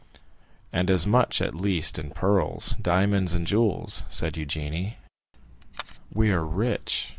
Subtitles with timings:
[0.73, 4.95] "And as much, at least, in pearls, diamonds, and jewels," said Eugénie.
[6.11, 7.09] "We are rich.